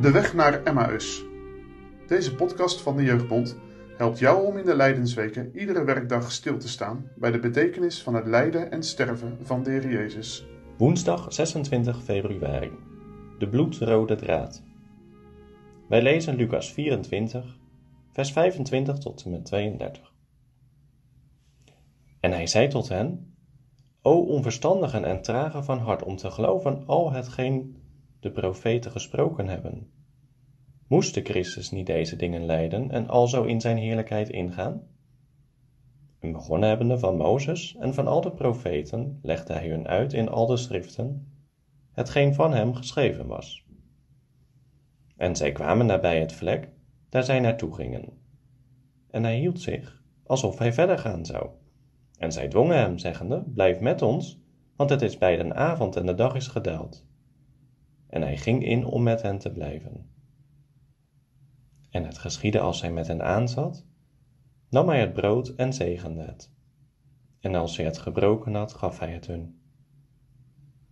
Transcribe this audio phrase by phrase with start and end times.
[0.00, 1.24] De weg naar Emmaus.
[2.06, 3.56] Deze podcast van de Jeugdbond
[3.96, 8.14] helpt jou om in de Lijdensweken iedere werkdag stil te staan bij de betekenis van
[8.14, 10.46] het lijden en sterven van de Jezus.
[10.78, 12.70] Woensdag 26 februari.
[13.38, 14.62] De bloedrode draad.
[15.88, 17.58] Wij lezen Lucas 24,
[18.12, 20.12] vers 25 tot en met 32.
[22.20, 23.36] En hij zei tot hen:
[24.02, 27.84] O onverstandigen en tragen van hart om te geloven al hetgeen
[28.26, 29.90] de profeten gesproken hebben.
[30.86, 34.82] Moest de Christus niet deze dingen lijden en alzo in zijn heerlijkheid ingaan?
[36.20, 40.28] En begonnen hebbende van Mozes en van al de profeten, legde hij hun uit in
[40.28, 41.32] al de schriften,
[41.92, 43.66] hetgeen van hem geschreven was.
[45.16, 46.68] En zij kwamen nabij het vlek,
[47.08, 48.12] daar zij naartoe gingen.
[49.10, 51.50] En hij hield zich, alsof hij verder gaan zou.
[52.18, 54.40] En zij dwongen hem, zeggende, blijf met ons,
[54.76, 57.05] want het is bij den avond en de dag is gedaald.
[58.06, 60.10] En hij ging in om met hen te blijven.
[61.90, 63.84] En het geschiedde als hij met hen aanzat,
[64.70, 66.52] nam hij het brood en zegende het.
[67.40, 69.60] En als hij het gebroken had, gaf hij het hun.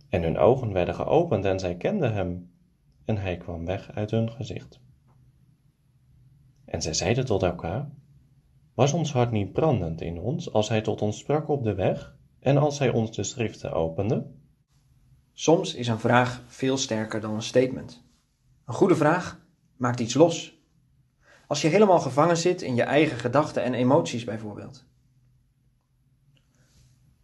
[0.09, 2.51] En hun ogen werden geopend en zij kenden hem,
[3.05, 4.79] en hij kwam weg uit hun gezicht.
[6.65, 7.89] En zij zeiden tot elkaar,
[8.73, 12.17] was ons hart niet brandend in ons als hij tot ons sprak op de weg
[12.39, 14.31] en als hij ons de schriften opende?
[15.37, 18.03] Soms is een vraag veel sterker dan een statement.
[18.65, 19.39] Een goede vraag
[19.77, 20.59] maakt iets los.
[21.47, 24.85] Als je helemaal gevangen zit in je eigen gedachten en emoties bijvoorbeeld.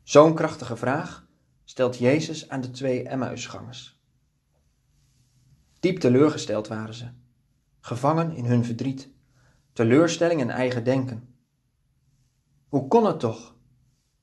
[0.04, 1.28] Zo'n krachtige vraag
[1.64, 4.00] stelt Jezus aan de twee Emmausgangers.
[5.80, 7.09] Diep teleurgesteld waren ze,
[7.80, 9.09] gevangen in hun verdriet,
[9.73, 11.36] teleurstelling en eigen denken.
[12.67, 13.56] Hoe kon het toch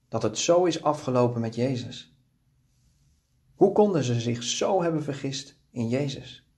[0.09, 2.18] dat het zo is afgelopen met Jezus?
[3.59, 6.49] Hoe konden ze zich zo hebben vergist in Jezus?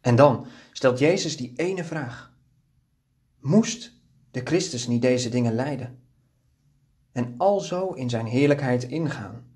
[0.00, 2.32] En dan stelt Jezus die ene vraag.
[3.40, 3.92] Moest
[4.30, 6.02] de Christus niet deze dingen lijden?
[7.12, 9.46] En alzo in zijn heerlijkheid ingaan?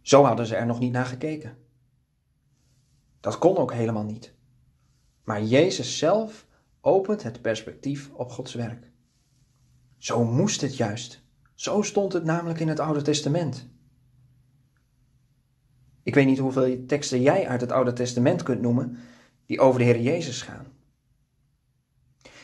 [0.00, 1.56] Zo hadden ze er nog niet naar gekeken.
[3.20, 4.34] Dat kon ook helemaal niet.
[5.24, 6.46] Maar Jezus zelf
[6.80, 8.90] opent het perspectief op Gods werk.
[9.98, 11.23] Zo moest het juist.
[11.54, 13.68] Zo stond het namelijk in het Oude Testament.
[16.02, 18.98] Ik weet niet hoeveel teksten jij uit het Oude Testament kunt noemen
[19.46, 20.66] die over de Heer Jezus gaan.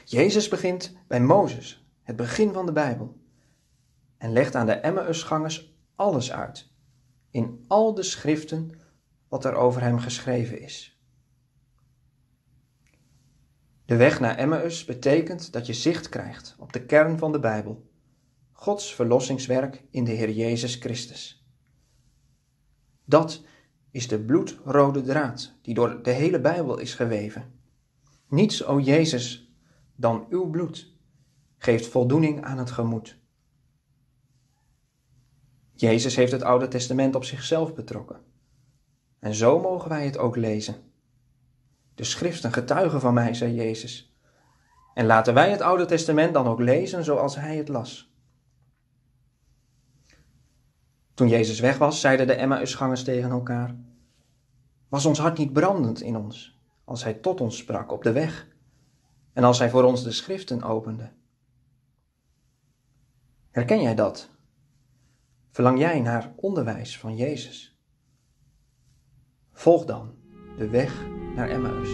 [0.05, 3.19] Jezus begint bij Mozes, het begin van de Bijbel,
[4.17, 6.73] en legt aan de Emmausgangers alles uit,
[7.31, 8.71] in al de schriften
[9.29, 11.01] wat er over hem geschreven is.
[13.85, 17.90] De weg naar Emmaus betekent dat je zicht krijgt op de kern van de Bijbel
[18.61, 21.47] Gods verlossingswerk in de Heer Jezus Christus.
[23.05, 23.43] Dat
[23.91, 27.53] is de bloedrode draad die door de hele Bijbel is geweven.
[28.29, 29.53] Niets, o Jezus,
[29.97, 30.93] dan uw bloed
[31.57, 33.19] geeft voldoening aan het gemoed.
[35.73, 38.21] Jezus heeft het Oude Testament op zichzelf betrokken.
[39.19, 40.77] En zo mogen wij het ook lezen.
[41.95, 44.17] De schriften getuigen van mij, zei Jezus.
[44.95, 48.09] En laten wij het Oude Testament dan ook lezen zoals hij het las.
[51.21, 53.77] Toen Jezus weg was, zeiden de Emmausgangers tegen elkaar:
[54.89, 58.49] Was ons hart niet brandend in ons, als hij tot ons sprak op de weg
[59.33, 61.11] en als hij voor ons de schriften opende?
[63.51, 64.31] Herken jij dat?
[65.51, 67.79] Verlang jij naar onderwijs van Jezus?
[69.53, 70.15] Volg dan
[70.57, 71.89] de weg naar Emmaus.